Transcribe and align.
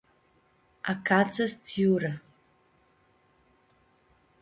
Acãtsã 0.91 1.45
s-tsiurã. 1.51 2.13